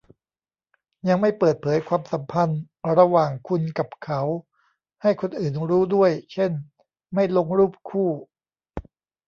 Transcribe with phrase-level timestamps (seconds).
[1.07, 2.61] ยังไม่เปิดเผยความสัมพันธ์
[2.97, 4.21] ระหว่างคุณกับเขา
[5.01, 6.51] ให้คนอื่นรู้ด้วย เช่น
[7.13, 8.09] ไม่ลงรูปคู่